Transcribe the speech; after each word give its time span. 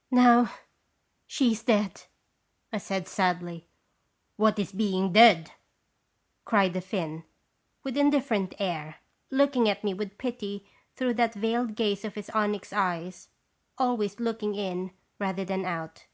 "Now, 0.12 0.52
she 1.26 1.50
is 1.50 1.64
dead," 1.64 2.02
I 2.72 2.78
said, 2.78 3.08
sadly. 3.08 3.66
"What 4.36 4.56
is 4.60 4.70
being 4.70 5.12
dead?" 5.12 5.50
cried 6.44 6.74
the 6.74 6.80
Finn, 6.80 7.24
with 7.82 7.96
indifferent 7.96 8.54
air, 8.60 9.00
looking 9.32 9.68
at 9.68 9.82
me 9.82 9.92
with 9.92 10.16
pity 10.16 10.64
through 10.94 11.14
that 11.14 11.34
veiled 11.34 11.74
gaze 11.74 12.04
of 12.04 12.14
his 12.14 12.30
onyx 12.30 12.72
eyes, 12.72 13.30
always 13.78 14.20
look 14.20 14.44
ing 14.44 14.54
in 14.54 14.92
rather 15.18 15.44
than 15.44 15.64
out. 15.64 16.06